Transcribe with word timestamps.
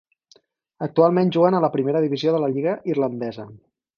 Actualment 0.85 1.33
juguen 1.35 1.57
a 1.57 1.61
la 1.67 1.69
Primera 1.77 2.03
Divisió 2.07 2.35
de 2.37 2.41
la 2.45 2.51
Lliga 2.57 2.75
irlandesa. 2.95 3.49